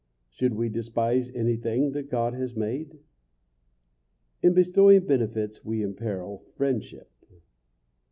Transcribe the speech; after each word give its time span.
Should 0.31 0.55
we 0.55 0.67
despise 0.67 1.29
anything 1.35 1.91
that 1.91 2.09
God 2.09 2.33
has 2.33 2.55
made? 2.55 2.97
In 4.41 4.55
bestowing 4.55 5.05
benefits 5.05 5.63
we 5.63 5.83
imperil 5.83 6.39
friendship. 6.55 7.11